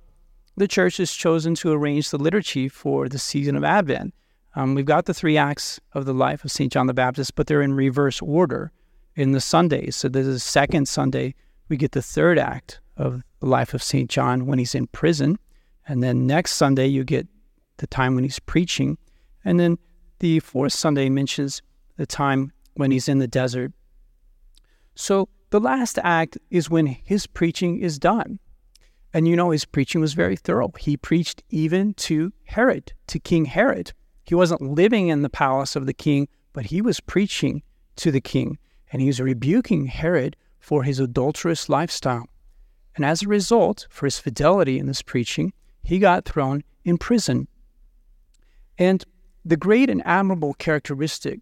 the 0.57 0.69
church 0.69 0.99
has 0.99 1.13
chosen 1.13 1.55
to 1.57 1.73
arrange 1.73 2.11
the 2.11 2.19
liturgy 2.19 2.69
for 2.69 3.09
the 3.09 3.19
season 3.19 3.57
of 3.57 3.65
Advent. 3.65 4.13
Um, 4.55 4.75
we've 4.75 4.87
got 4.87 5.05
the 5.05 5.15
three 5.15 5.37
acts 5.37 5.79
of 5.93 6.07
the 6.07 6.15
life 6.15 6.45
of 6.45 6.51
St. 6.51 6.73
John 6.73 6.87
the 6.87 6.95
Baptist, 6.95 7.35
but 7.35 7.47
they're 7.47 7.63
in 7.63 7.75
reverse 7.75 8.21
order 8.21 8.73
in 9.15 9.33
the 9.33 9.41
Sundays. 9.41 9.97
So 9.97 10.09
there's 10.09 10.27
a 10.27 10.41
second 10.41 10.89
Sunday, 10.89 11.35
we 11.69 11.77
get 11.77 11.93
the 11.93 12.03
third 12.03 12.39
act 12.39 12.81
of 12.97 13.23
the 13.41 13.47
life 13.47 13.75
of 13.75 13.83
St. 13.83 14.11
John 14.11 14.47
when 14.47 14.59
he's 14.59 14.75
in 14.75 14.87
prison. 14.89 15.39
And 15.87 16.03
then 16.03 16.27
next 16.27 16.53
Sunday, 16.53 16.87
you 16.87 17.05
get 17.05 17.27
the 17.77 17.87
time 17.87 18.15
when 18.15 18.25
he's 18.25 18.39
preaching. 18.39 18.99
And 19.45 19.61
then 19.61 19.79
the 20.19 20.41
fourth 20.41 20.73
Sunday 20.73 21.09
mentions 21.09 21.63
the 21.97 22.07
time 22.07 22.53
when 22.77 22.91
he's 22.91 23.09
in 23.09 23.19
the 23.19 23.29
desert. 23.29 23.73
So 24.95 25.29
the 25.51 25.61
last 25.61 25.99
act 26.03 26.39
is 26.51 26.71
when 26.71 26.87
his 26.87 27.27
preaching 27.27 27.81
is 27.81 27.99
done. 27.99 28.39
And 29.13 29.27
you 29.27 29.37
know, 29.37 29.51
his 29.51 29.65
preaching 29.65 30.01
was 30.01 30.13
very 30.13 30.37
thorough. 30.37 30.73
He 30.79 30.97
preached 30.97 31.43
even 31.51 31.95
to 31.95 32.33
Herod, 32.45 32.93
to 33.09 33.19
King 33.19 33.47
Herod. 33.47 33.93
He 34.25 34.35
wasn't 34.35 34.61
living 34.61 35.09
in 35.09 35.23
the 35.23 35.31
palace 35.31 35.77
of 35.77 35.87
the 35.87 35.95
king, 35.95 36.29
but 36.53 36.67
he 36.67 36.81
was 36.83 37.01
preaching 37.01 37.63
to 37.97 38.11
the 38.11 38.21
king. 38.21 38.59
And 38.93 39.01
he 39.01 39.09
was 39.09 39.21
rebuking 39.21 39.87
Herod 39.87 40.37
for 40.59 40.83
his 40.83 41.01
adulterous 41.01 41.69
lifestyle. 41.69 42.27
And 42.97 43.05
as 43.05 43.23
a 43.23 43.29
result, 43.29 43.87
for 43.91 44.07
his 44.07 44.19
fidelity 44.19 44.79
in 44.79 44.87
this 44.87 45.03
preaching, 45.03 45.53
he 45.83 45.99
got 45.99 46.25
thrown 46.25 46.65
in 46.85 46.99
prison. 46.99 47.47
And 48.79 49.05
the 49.45 49.57
great 49.57 49.89
and 49.89 50.03
admirable 50.05 50.55
characteristic 50.55 51.41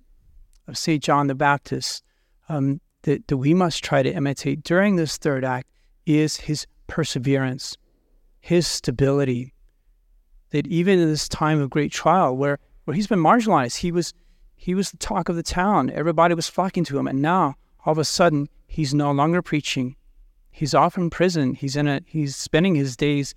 of 0.67 0.79
St. 0.79 1.03
John 1.03 1.27
the 1.27 1.35
Baptist 1.35 2.03
um, 2.49 2.81
that, 3.03 3.27
that 3.29 3.37
we 3.37 3.55
must 3.55 3.85
try 3.85 4.03
to 4.03 4.13
imitate 4.13 4.63
during 4.63 4.97
this 4.97 5.17
third 5.17 5.45
act 5.45 5.69
is 6.07 6.37
his 6.37 6.67
perseverance, 6.87 7.77
his 8.41 8.67
stability. 8.67 9.53
That 10.51 10.67
even 10.67 10.99
in 10.99 11.09
this 11.09 11.29
time 11.29 11.61
of 11.61 11.71
great 11.71 11.93
trial, 11.93 12.37
where, 12.37 12.59
where 12.85 12.95
he's 12.95 13.07
been 13.07 13.19
marginalized, 13.19 13.79
he 13.79 13.91
was, 13.91 14.15
he 14.55 14.75
was 14.75 14.91
the 14.91 14.99
talk 14.99 15.29
of 15.29 15.37
the 15.37 15.43
town. 15.43 15.91
Everybody 15.91 16.35
was 16.35 16.49
flocking 16.49 16.85
to 16.85 16.99
him. 16.99 17.09
And 17.09 17.21
now, 17.21 17.57
all 17.85 17.93
of 17.93 17.99
a 17.99 18.05
sudden, 18.05 18.49
he's 18.67 18.95
no 18.95 19.11
longer 19.13 19.43
preaching. 19.43 19.97
He's 20.51 20.75
off 20.75 20.97
in 20.97 21.11
prison. 21.11 21.55
He's 21.55 21.75
in 21.75 21.89
a 21.89 22.01
he's 22.07 22.37
spending 22.37 22.77
his 22.77 22.97
days 22.97 23.35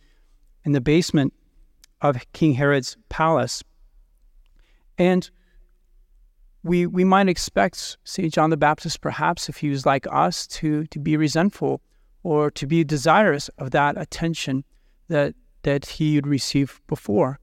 in 0.63 0.73
the 0.73 0.81
basement 0.81 1.33
of 2.01 2.23
King 2.33 2.53
Herod's 2.53 2.95
palace. 3.09 3.63
And 4.99 5.29
we 6.67 6.85
we 6.85 7.03
might 7.03 7.29
expect 7.29 7.97
St. 8.03 8.33
John 8.33 8.49
the 8.49 8.57
Baptist, 8.57 9.01
perhaps, 9.01 9.49
if 9.49 9.57
he 9.57 9.69
was 9.69 9.85
like 9.85 10.05
us, 10.11 10.45
to 10.47 10.85
to 10.87 10.99
be 10.99 11.17
resentful 11.17 11.81
or 12.23 12.51
to 12.51 12.67
be 12.67 12.83
desirous 12.83 13.49
of 13.57 13.71
that 13.71 13.99
attention 13.99 14.63
that 15.07 15.33
that 15.63 15.85
he 15.85 16.15
had 16.15 16.27
received 16.27 16.81
before. 16.87 17.39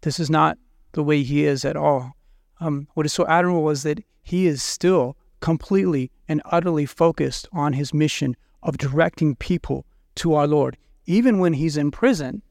This 0.00 0.18
is 0.18 0.30
not 0.30 0.58
the 0.92 1.02
way 1.02 1.22
he 1.22 1.44
is 1.44 1.64
at 1.64 1.76
all. 1.76 2.12
Um, 2.60 2.88
what 2.94 3.06
is 3.06 3.12
so 3.12 3.26
admirable 3.26 3.70
is 3.70 3.82
that 3.84 4.02
he 4.22 4.46
is 4.46 4.62
still 4.62 5.16
completely 5.40 6.10
and 6.28 6.42
utterly 6.46 6.86
focused 6.86 7.48
on 7.52 7.72
his 7.72 7.94
mission 7.94 8.36
of 8.62 8.78
directing 8.78 9.36
people 9.36 9.86
to 10.16 10.34
our 10.34 10.46
Lord. 10.46 10.76
Even 11.06 11.38
when 11.38 11.54
he's 11.54 11.76
in 11.76 11.90
prison, 11.90 12.42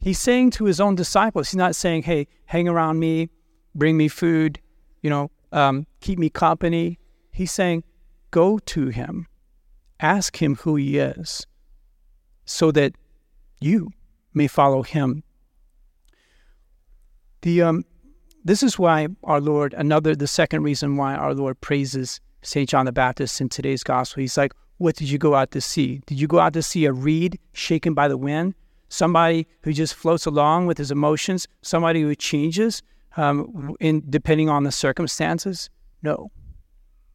he's 0.00 0.18
saying 0.18 0.50
to 0.52 0.64
his 0.64 0.80
own 0.80 0.94
disciples, 0.94 1.50
he's 1.50 1.56
not 1.56 1.74
saying, 1.74 2.02
hey, 2.04 2.28
hang 2.44 2.68
around 2.68 2.98
me, 2.98 3.30
bring 3.74 3.96
me 3.96 4.08
food, 4.08 4.60
you 5.02 5.10
know, 5.10 5.30
um, 5.52 5.86
keep 6.00 6.18
me 6.18 6.30
company. 6.30 6.98
He's 7.32 7.52
saying, 7.52 7.84
go 8.30 8.58
to 8.58 8.88
him, 8.88 9.26
ask 10.00 10.40
him 10.40 10.56
who 10.56 10.76
he 10.76 10.98
is, 10.98 11.46
so 12.44 12.70
that 12.72 12.94
you 13.60 13.90
may 14.34 14.46
follow 14.46 14.82
him. 14.82 15.22
The 17.42 17.62
um, 17.62 17.84
this 18.44 18.62
is 18.62 18.78
why 18.78 19.08
our 19.24 19.40
Lord, 19.40 19.74
another, 19.74 20.14
the 20.14 20.28
second 20.28 20.62
reason 20.62 20.96
why 20.96 21.14
our 21.14 21.34
Lord 21.34 21.60
praises 21.60 22.20
St. 22.42 22.68
John 22.68 22.86
the 22.86 22.92
Baptist 22.92 23.40
in 23.40 23.48
today's 23.48 23.82
gospel. 23.82 24.20
He's 24.20 24.36
like, 24.36 24.52
What 24.78 24.94
did 24.94 25.10
you 25.10 25.18
go 25.18 25.34
out 25.34 25.50
to 25.50 25.60
see? 25.60 26.00
Did 26.06 26.20
you 26.20 26.28
go 26.28 26.38
out 26.38 26.52
to 26.52 26.62
see 26.62 26.84
a 26.84 26.92
reed 26.92 27.38
shaken 27.54 27.92
by 27.92 28.06
the 28.06 28.16
wind? 28.16 28.54
Somebody 28.88 29.48
who 29.62 29.72
just 29.72 29.94
floats 29.94 30.26
along 30.26 30.66
with 30.66 30.78
his 30.78 30.92
emotions? 30.92 31.48
Somebody 31.62 32.02
who 32.02 32.14
changes 32.14 32.82
um, 33.16 33.74
in, 33.80 34.02
depending 34.08 34.48
on 34.48 34.64
the 34.64 34.72
circumstances? 34.72 35.70
No. 36.02 36.30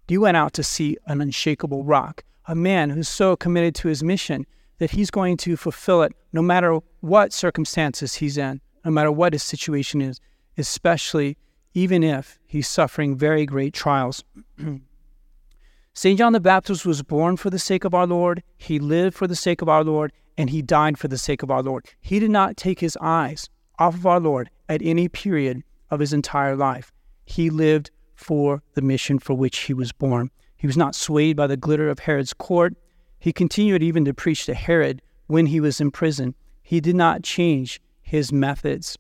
You 0.08 0.22
went 0.22 0.38
out 0.38 0.54
to 0.54 0.64
see 0.64 0.98
an 1.06 1.22
unshakable 1.22 1.84
rock, 1.84 2.24
a 2.48 2.56
man 2.56 2.90
who's 2.90 3.08
so 3.08 3.36
committed 3.36 3.76
to 3.76 3.88
his 3.88 4.04
mission 4.04 4.46
that 4.80 4.92
he's 4.92 5.12
going 5.12 5.38
to 5.38 5.56
fulfill 5.56 6.02
it 6.02 6.14
no 6.34 6.42
matter 6.42 6.80
what 7.02 7.32
circumstances 7.32 8.16
he's 8.16 8.38
in, 8.38 8.60
no 8.84 8.92
matter 8.92 9.12
what 9.12 9.34
his 9.34 9.44
situation 9.44 10.02
is, 10.02 10.20
especially 10.58 11.38
even 11.74 12.04
if 12.04 12.40
he's 12.46 12.68
suffering 12.68 13.16
very 13.16 13.46
great 13.46 13.74
trials. 13.74 14.24
St. 15.94 16.18
John 16.18 16.34
the 16.34 16.40
Baptist 16.40 16.86
was 16.86 17.04
born 17.04 17.38
for 17.38 17.50
the 17.50 17.60
sake 17.60 17.84
of 17.84 17.94
our 17.94 18.08
Lord, 18.08 18.44
he 18.58 18.80
lived 18.80 19.16
for 19.16 19.28
the 19.28 19.36
sake 19.36 19.62
of 19.62 19.70
our 19.70 19.84
Lord, 19.84 20.12
and 20.38 20.50
he 20.50 20.62
died 20.62 20.98
for 20.98 21.08
the 21.08 21.18
sake 21.18 21.44
of 21.44 21.52
our 21.52 21.62
Lord. 21.62 21.86
He 22.00 22.20
did 22.20 22.32
not 22.32 22.58
take 22.58 22.80
his 22.80 22.98
eyes 23.02 23.50
off 23.78 23.96
of 23.96 24.06
our 24.06 24.20
Lord 24.20 24.50
at 24.70 24.82
any 24.82 25.08
period 25.08 25.64
of 25.92 26.00
his 26.00 26.14
entire 26.14 26.56
life. 26.56 26.92
He 27.26 27.50
lived 27.50 27.92
for 28.16 28.64
the 28.74 28.82
mission 28.82 29.20
for 29.20 29.34
which 29.34 29.60
he 29.60 29.74
was 29.74 29.92
born. 29.92 30.32
He 30.56 30.68
was 30.68 30.78
not 30.78 30.96
swayed 30.96 31.36
by 31.36 31.48
the 31.48 31.58
glitter 31.58 31.90
of 31.90 32.00
Herod's 32.00 32.34
court. 32.34 32.76
He 33.20 33.34
continued 33.34 33.84
even 33.84 34.06
to 34.06 34.14
preach 34.14 34.46
to 34.46 34.54
Herod 34.54 35.02
when 35.28 35.48
he 35.48 35.60
was 35.60 35.82
in 35.82 35.92
prison. 35.92 36.36
He 36.64 36.80
did 36.80 36.96
not 36.96 37.24
change 37.24 37.82
his 38.02 38.32
methods, 38.32 38.98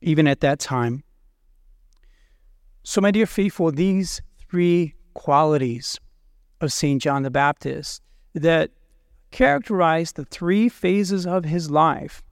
even 0.00 0.26
at 0.26 0.40
that 0.40 0.58
time. 0.58 1.04
So, 2.84 3.00
my 3.00 3.10
dear 3.10 3.26
faithful, 3.26 3.70
these 3.70 4.22
three 4.50 4.94
qualities 5.14 5.98
of 6.60 6.72
St. 6.72 7.00
John 7.00 7.22
the 7.22 7.30
Baptist 7.30 8.02
that 8.34 8.70
characterize 9.30 10.12
the 10.12 10.24
three 10.24 10.68
phases 10.68 11.26
of 11.26 11.44
his 11.44 11.70
life 11.70 12.22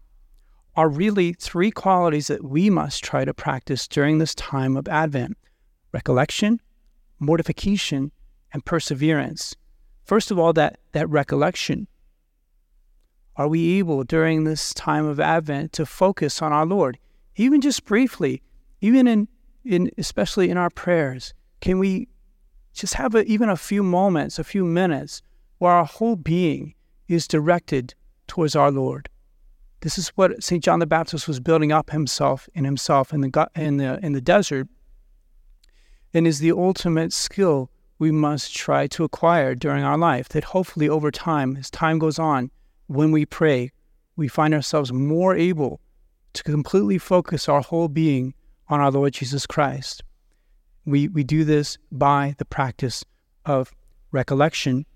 are 0.81 0.89
really 0.89 1.35
three 1.35 1.71
qualities 1.71 2.29
that 2.29 2.43
we 2.43 2.71
must 2.71 3.05
try 3.05 3.23
to 3.23 3.35
practice 3.35 3.87
during 3.87 4.17
this 4.17 4.35
time 4.35 4.79
of 4.79 4.89
Advent 4.89 5.37
recollection, 5.93 6.59
mortification, 7.19 8.11
and 8.55 8.65
perseverance. 8.65 9.55
First 10.07 10.31
of 10.31 10.39
all, 10.39 10.55
that, 10.55 10.79
that 10.93 11.07
recollection. 11.11 11.87
Are 13.37 13.47
we 13.47 13.79
able 13.79 14.05
during 14.05 14.45
this 14.45 14.73
time 14.73 15.05
of 15.05 15.21
Advent 15.21 15.75
to 15.75 15.85
focus 15.85 16.41
on 16.41 16.51
our 16.51 16.65
Lord, 16.65 16.99
even 17.37 17.61
just 17.61 17.85
briefly, 17.85 18.41
even 18.81 19.07
in, 19.07 19.29
in 19.67 19.91
especially 19.99 20.49
in 20.49 20.57
our 20.57 20.71
prayers? 20.71 21.35
Can 21.61 21.79
we 21.79 22.09
just 22.73 22.95
have 22.95 23.15
a, 23.15 23.23
even 23.25 23.51
a 23.51 23.57
few 23.57 23.83
moments, 23.83 24.39
a 24.39 24.45
few 24.45 24.65
minutes, 24.65 25.21
where 25.59 25.73
our 25.73 25.85
whole 25.85 26.17
being 26.17 26.75
is 27.07 27.29
directed 27.29 27.93
towards 28.27 28.57
our 28.57 28.71
Lord. 28.71 29.11
This 29.81 29.97
is 29.97 30.09
what 30.11 30.43
St. 30.43 30.63
John 30.63 30.79
the 30.79 30.87
Baptist 30.87 31.27
was 31.27 31.41
building 31.41 31.73
up 31.73 31.91
himself 31.91 32.49
in 32.55 32.65
himself 32.65 33.13
in 33.13 33.23
the, 33.23 33.51
in 33.55 33.79
the, 33.79 33.99
in 34.05 34.13
the 34.13 34.21
desert, 34.21 34.69
and 36.13 36.27
is 36.27 36.41
the 36.41 36.53
ultimate 36.53 37.13
skill 37.13 37.71
we 37.99 38.11
must 38.11 38.55
try 38.55 38.87
to 38.89 39.05
acquire 39.05 39.55
during 39.55 39.83
our 39.83 39.97
life. 39.97 40.29
That 40.31 40.45
hopefully 40.45 40.89
over 40.89 41.11
time, 41.11 41.57
as 41.57 41.71
time 41.71 41.99
goes 41.99 42.19
on, 42.19 42.51
when 42.89 43.11
we 43.11 43.25
pray, 43.25 43.73
we 44.17 44.29
find 44.29 44.53
ourselves 44.53 44.93
more 44.93 45.35
able 45.35 45.81
to 46.35 46.43
completely 46.43 46.99
focus 46.99 47.49
our 47.49 47.63
whole 47.63 47.89
being 47.89 48.35
on 48.69 48.81
our 48.81 48.91
Lord 48.91 49.15
Jesus 49.15 49.47
Christ. 49.47 50.03
We, 50.85 51.09
we 51.09 51.25
do 51.25 51.45
this 51.45 51.79
by 51.91 52.35
the 52.39 52.45
practice 52.45 53.05
of 53.45 53.73
recollection. 54.13 54.87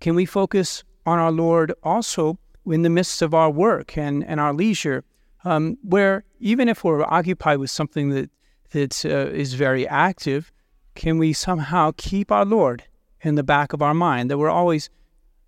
Can 0.00 0.14
we 0.14 0.26
focus 0.26 0.84
on 1.04 1.18
our 1.18 1.32
Lord 1.32 1.72
also 1.82 2.38
in 2.66 2.82
the 2.82 2.90
midst 2.90 3.22
of 3.22 3.34
our 3.34 3.50
work 3.50 3.96
and, 3.96 4.24
and 4.24 4.40
our 4.40 4.52
leisure, 4.52 5.04
um, 5.44 5.78
where 5.82 6.24
even 6.40 6.68
if 6.68 6.84
we're 6.84 7.04
occupied 7.04 7.58
with 7.58 7.70
something 7.70 8.10
that, 8.10 8.30
that 8.70 9.04
uh, 9.04 9.30
is 9.30 9.54
very 9.54 9.86
active, 9.86 10.52
can 10.94 11.18
we 11.18 11.32
somehow 11.32 11.92
keep 11.96 12.32
our 12.32 12.44
Lord 12.44 12.84
in 13.22 13.34
the 13.34 13.42
back 13.42 13.72
of 13.72 13.82
our 13.82 13.94
mind, 13.94 14.30
that 14.30 14.38
we're 14.38 14.50
always 14.50 14.90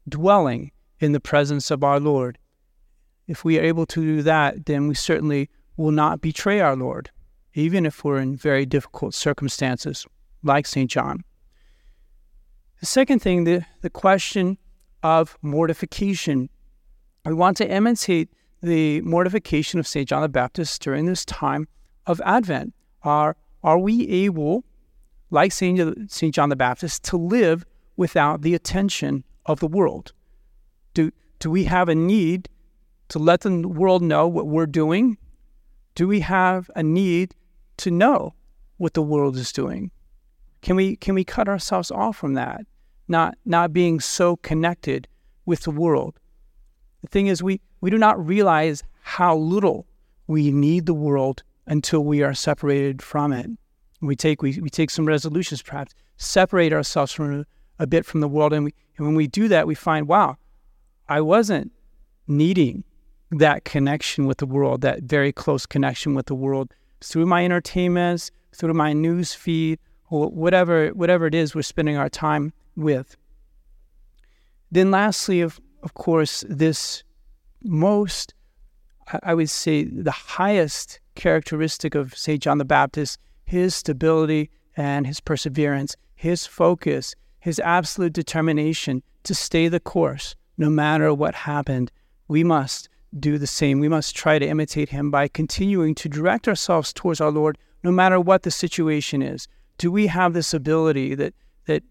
dwelling 0.08 0.70
in 1.00 1.12
the 1.12 1.20
presence 1.20 1.70
of 1.70 1.82
our 1.82 2.00
Lord? 2.00 2.38
If 3.26 3.44
we 3.44 3.58
are 3.58 3.62
able 3.62 3.86
to 3.86 4.00
do 4.00 4.22
that, 4.22 4.66
then 4.66 4.88
we 4.88 4.94
certainly 4.94 5.50
will 5.76 5.90
not 5.90 6.20
betray 6.20 6.60
our 6.60 6.76
Lord 6.76 7.10
even 7.58 7.84
if 7.84 8.04
we're 8.04 8.20
in 8.20 8.36
very 8.36 8.64
difficult 8.64 9.14
circumstances, 9.14 10.06
like 10.44 10.64
St. 10.64 10.88
John. 10.88 11.24
The 12.80 12.86
second 12.86 13.20
thing, 13.20 13.44
the, 13.44 13.64
the 13.80 13.90
question 13.90 14.58
of 15.02 15.36
mortification. 15.42 16.50
We 17.24 17.34
want 17.34 17.56
to 17.58 17.70
imitate 17.70 18.30
the 18.62 19.00
mortification 19.02 19.78
of 19.78 19.86
St. 19.86 20.08
John 20.08 20.22
the 20.22 20.28
Baptist 20.28 20.80
during 20.82 21.06
this 21.06 21.24
time 21.24 21.68
of 22.06 22.20
Advent. 22.24 22.74
Are, 23.02 23.36
are 23.62 23.78
we 23.78 24.08
able, 24.08 24.64
like 25.30 25.52
St. 25.52 26.10
St. 26.10 26.34
John 26.34 26.48
the 26.48 26.56
Baptist, 26.56 27.04
to 27.04 27.16
live 27.16 27.64
without 27.96 28.42
the 28.42 28.54
attention 28.54 29.24
of 29.46 29.60
the 29.60 29.66
world? 29.66 30.12
Do, 30.94 31.10
do 31.38 31.50
we 31.50 31.64
have 31.64 31.88
a 31.88 31.94
need 31.94 32.48
to 33.08 33.18
let 33.18 33.42
the 33.42 33.66
world 33.66 34.02
know 34.02 34.26
what 34.26 34.46
we're 34.46 34.66
doing? 34.66 35.18
Do 35.94 36.08
we 36.08 36.20
have 36.20 36.70
a 36.76 36.82
need 36.82 37.34
to 37.78 37.90
know 37.90 38.34
what 38.76 38.94
the 38.94 39.02
world 39.02 39.36
is 39.36 39.52
doing? 39.52 39.90
Can 40.62 40.76
we, 40.76 40.96
can 40.96 41.14
we 41.14 41.24
cut 41.24 41.48
ourselves 41.48 41.90
off 41.90 42.16
from 42.16 42.34
that? 42.34 42.62
Not, 43.06 43.38
not 43.44 43.72
being 43.72 44.00
so 44.00 44.36
connected 44.36 45.08
with 45.46 45.62
the 45.62 45.70
world. 45.70 46.18
The 47.02 47.08
thing 47.08 47.28
is, 47.28 47.42
we, 47.42 47.60
we 47.80 47.90
do 47.90 47.98
not 47.98 48.24
realize 48.24 48.82
how 49.00 49.36
little 49.36 49.86
we 50.26 50.50
need 50.50 50.86
the 50.86 50.94
world 50.94 51.42
until 51.66 52.04
we 52.04 52.22
are 52.22 52.34
separated 52.34 53.02
from 53.02 53.32
it. 53.32 53.50
We 54.00 54.16
take, 54.16 54.42
we, 54.42 54.60
we 54.60 54.70
take 54.70 54.90
some 54.90 55.06
resolutions, 55.06 55.62
perhaps, 55.62 55.94
separate 56.16 56.72
ourselves 56.72 57.12
from 57.12 57.44
a 57.78 57.86
bit 57.86 58.04
from 58.04 58.20
the 58.20 58.28
world. 58.28 58.52
And, 58.52 58.64
we, 58.64 58.74
and 58.96 59.06
when 59.06 59.14
we 59.14 59.26
do 59.26 59.48
that, 59.48 59.66
we 59.66 59.74
find, 59.74 60.08
wow, 60.08 60.36
I 61.08 61.20
wasn't 61.20 61.72
needing 62.26 62.84
that 63.30 63.64
connection 63.64 64.26
with 64.26 64.38
the 64.38 64.46
world, 64.46 64.80
that 64.82 65.02
very 65.02 65.32
close 65.32 65.66
connection 65.66 66.14
with 66.14 66.26
the 66.26 66.34
world 66.34 66.72
through 67.00 67.26
my 67.26 67.44
entertainments, 67.44 68.30
through 68.54 68.74
my 68.74 68.92
news 68.92 69.34
feed, 69.34 69.78
or 70.10 70.28
whatever, 70.28 70.88
whatever 70.88 71.26
it 71.26 71.34
is 71.34 71.54
we're 71.54 71.62
spending 71.62 71.96
our 71.96 72.08
time 72.08 72.52
with. 72.76 73.16
Then, 74.70 74.90
lastly, 74.90 75.40
of, 75.40 75.60
of 75.82 75.94
course, 75.94 76.44
this 76.48 77.02
most, 77.62 78.34
I 79.22 79.34
would 79.34 79.50
say, 79.50 79.84
the 79.84 80.10
highest 80.10 81.00
characteristic 81.14 81.94
of 81.94 82.16
St. 82.16 82.42
John 82.42 82.58
the 82.58 82.64
Baptist, 82.64 83.18
his 83.44 83.74
stability 83.74 84.50
and 84.76 85.06
his 85.06 85.20
perseverance, 85.20 85.96
his 86.14 86.46
focus, 86.46 87.14
his 87.40 87.58
absolute 87.60 88.12
determination 88.12 89.02
to 89.24 89.34
stay 89.34 89.68
the 89.68 89.80
course 89.80 90.34
no 90.56 90.68
matter 90.68 91.14
what 91.14 91.34
happened. 91.34 91.90
We 92.28 92.44
must 92.44 92.88
do 93.18 93.38
the 93.38 93.46
same. 93.46 93.80
We 93.80 93.88
must 93.88 94.14
try 94.14 94.38
to 94.38 94.46
imitate 94.46 94.88
him 94.90 95.10
by 95.10 95.28
continuing 95.28 95.94
to 95.96 96.08
direct 96.08 96.48
ourselves 96.48 96.92
towards 96.92 97.20
our 97.20 97.30
Lord 97.30 97.56
no 97.82 97.90
matter 97.90 98.20
what 98.20 98.42
the 98.42 98.50
situation 98.50 99.22
is. 99.22 99.48
Do 99.78 99.90
we 99.90 100.08
have 100.08 100.32
this 100.34 100.52
ability 100.52 101.14
that 101.14 101.34
that 101.66 101.82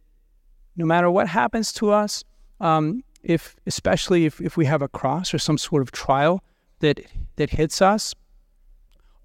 no 0.75 0.86
matter 0.86 1.10
what 1.10 1.27
happens 1.27 1.72
to 1.74 1.91
us, 1.91 2.24
um, 2.60 3.03
if 3.27 3.57
especially 3.65 4.25
if, 4.25 4.39
if 4.39 4.55
we 4.55 4.65
have 4.65 4.81
a 4.81 4.88
cross 4.88 5.34
or 5.34 5.38
some 5.38 5.57
sort 5.57 5.81
of 5.81 5.91
trial 5.91 6.41
that 6.79 7.01
that 7.36 7.50
hits 7.50 7.81
us, 7.81 8.15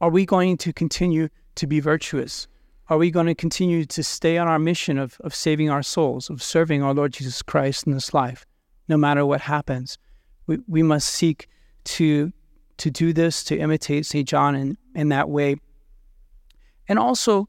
are 0.00 0.10
we 0.10 0.26
going 0.26 0.56
to 0.58 0.72
continue 0.72 1.28
to 1.54 1.66
be 1.66 1.78
virtuous? 1.80 2.48
Are 2.88 2.98
we 2.98 3.12
going 3.12 3.26
to 3.26 3.34
continue 3.34 3.84
to 3.84 4.02
stay 4.02 4.36
on 4.38 4.48
our 4.48 4.58
mission 4.58 4.98
of, 4.98 5.18
of 5.20 5.34
saving 5.34 5.70
our 5.70 5.84
souls, 5.84 6.28
of 6.28 6.42
serving 6.42 6.82
our 6.82 6.92
Lord 6.92 7.12
Jesus 7.12 7.40
Christ 7.40 7.86
in 7.86 7.92
this 7.92 8.12
life, 8.12 8.44
no 8.88 8.96
matter 8.96 9.24
what 9.24 9.40
happens? 9.40 9.96
We, 10.48 10.58
we 10.66 10.82
must 10.82 11.08
seek 11.08 11.48
to, 11.84 12.32
to 12.78 12.90
do 12.90 13.12
this, 13.12 13.44
to 13.44 13.56
imitate 13.56 14.04
St. 14.04 14.28
John 14.28 14.56
in, 14.56 14.76
in 14.96 15.08
that 15.10 15.30
way. 15.30 15.56
And 16.88 16.98
also 16.98 17.48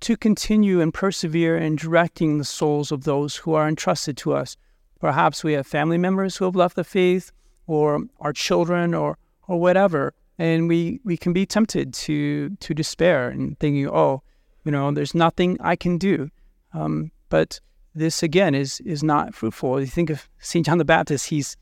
to 0.00 0.16
continue 0.16 0.80
and 0.80 0.92
persevere 0.92 1.58
in 1.58 1.76
directing 1.76 2.38
the 2.38 2.44
souls 2.44 2.90
of 2.90 3.04
those 3.04 3.36
who 3.36 3.52
are 3.52 3.68
entrusted 3.68 4.16
to 4.16 4.32
us. 4.32 4.56
Perhaps 5.02 5.42
we 5.42 5.54
have 5.54 5.66
family 5.66 5.98
members 5.98 6.36
who 6.36 6.44
have 6.44 6.54
left 6.54 6.76
the 6.76 6.84
faith, 6.84 7.32
or 7.66 8.04
our 8.20 8.32
children, 8.32 8.94
or, 8.94 9.18
or 9.48 9.58
whatever. 9.58 10.14
And 10.38 10.68
we, 10.68 11.00
we 11.02 11.16
can 11.16 11.32
be 11.32 11.44
tempted 11.44 11.92
to, 11.92 12.50
to 12.50 12.72
despair 12.72 13.28
and 13.28 13.58
thinking, 13.58 13.88
oh, 13.88 14.22
you 14.64 14.70
know, 14.70 14.92
there's 14.92 15.12
nothing 15.12 15.58
I 15.60 15.74
can 15.74 15.98
do. 15.98 16.30
Um, 16.72 17.10
but 17.30 17.58
this 17.96 18.22
again 18.22 18.54
is 18.54 18.80
is 18.84 19.02
not 19.02 19.34
fruitful. 19.34 19.80
You 19.80 19.86
think 19.86 20.08
of 20.08 20.28
Saint 20.38 20.66
John 20.66 20.78
the 20.78 20.84
Baptist; 20.84 21.26
he's 21.26 21.56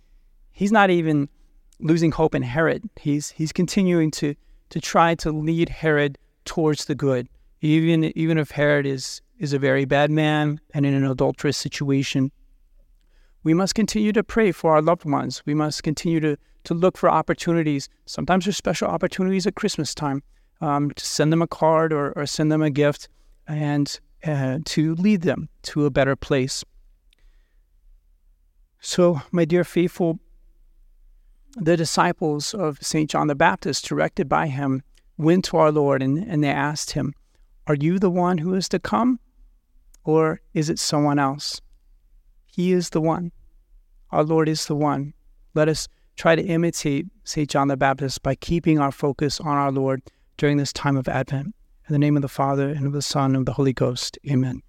he's 0.53 0.71
not 0.71 0.91
even 0.91 1.29
losing 1.79 2.13
hope 2.13 2.35
in 2.35 2.43
Herod. 2.43 2.89
He's 3.01 3.31
he's 3.31 3.53
continuing 3.53 4.11
to 4.13 4.35
to 4.69 4.81
try 4.81 5.15
to 5.17 5.33
lead 5.33 5.71
Herod 5.71 6.19
towards 6.45 6.85
the 6.85 6.95
good, 6.95 7.27
even 7.63 8.05
even 8.17 8.37
if 8.37 8.51
Herod 8.51 8.85
is 8.85 9.23
is 9.39 9.55
a 9.55 9.59
very 9.59 9.87
bad 9.87 10.11
man 10.11 10.61
and 10.75 10.85
in 10.85 10.93
an 10.93 11.05
adulterous 11.05 11.57
situation. 11.57 12.31
We 13.43 13.55
must 13.55 13.75
continue 13.75 14.13
to 14.13 14.23
pray 14.23 14.53
for 14.53 14.73
our 14.73 14.83
loved 14.83 15.05
ones. 15.05 15.43
We 15.47 15.55
must 15.55 15.83
continue 15.83 16.21
to 16.21 16.37
to 16.65 16.75
look 16.75 16.97
for 16.97 17.11
opportunities. 17.11 17.89
Sometimes 18.07 18.45
there's 18.45 18.57
special 18.57 18.89
opportunities 18.89 19.47
at 19.47 19.55
Christmas 19.55 19.95
time 19.95 20.23
um, 20.61 20.91
to 20.91 21.05
send 21.05 21.33
them 21.33 21.43
a 21.43 21.47
card 21.47 21.93
or, 21.93 22.13
or 22.13 22.27
send 22.27 22.53
them 22.53 22.63
a 22.63 22.71
gift 22.71 23.09
and 23.49 23.99
uh, 24.25 24.59
to 24.67 24.95
lead 24.97 25.23
them 25.23 25.49
to 25.63 25.87
a 25.87 25.91
better 25.91 26.17
place. 26.17 26.65
So, 28.81 29.21
my 29.31 29.45
dear 29.45 29.65
faithful, 29.65 30.19
the 31.57 31.77
disciples 31.77 32.55
of 32.55 32.79
St. 32.81 33.11
John 33.11 33.27
the 33.27 33.35
Baptist, 33.35 33.87
directed 33.87 34.29
by 34.29 34.47
him, 34.47 34.83
went 35.19 35.45
to 35.47 35.59
our 35.59 35.71
Lord 35.71 36.03
and, 36.03 36.19
and 36.19 36.43
they 36.43 36.49
asked 36.49 36.93
him, 36.93 37.15
Are 37.67 37.75
you 37.75 37.99
the 37.99 38.11
one 38.11 38.39
who 38.39 38.55
is 38.55 38.69
to 38.71 38.79
come, 38.79 39.21
or 40.05 40.41
is 40.55 40.71
it 40.71 40.79
someone 40.79 41.19
else? 41.19 41.61
He 42.51 42.73
is 42.73 42.91
the 42.91 43.01
one. 43.01 43.33
Our 44.11 44.25
Lord 44.25 44.49
is 44.49 44.67
the 44.67 44.77
one. 44.77 45.15
Let 45.55 45.69
us 45.69 45.89
try 46.17 46.35
to 46.35 46.43
imitate 46.43 47.07
St. 47.25 47.49
John 47.49 47.69
the 47.69 47.77
Baptist 47.77 48.23
by 48.23 48.35
keeping 48.35 48.79
our 48.79 48.93
focus 48.93 49.41
on 49.41 49.57
our 49.57 49.73
Lord 49.73 50.03
during 50.37 50.57
this 50.57 50.73
time 50.73 50.97
of 50.97 51.09
Advent. 51.09 51.55
In 51.89 51.93
the 51.93 51.99
name 51.99 52.17
of 52.17 52.23
the 52.23 52.29
Father, 52.29 52.69
and 52.69 52.87
of 52.87 52.93
the 52.93 53.03
Son, 53.03 53.31
and 53.31 53.37
of 53.39 53.47
the 53.47 53.55
Holy 53.55 53.73
Ghost. 53.73 54.19
Amen. 54.29 54.63